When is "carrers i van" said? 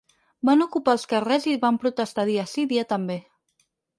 1.11-1.77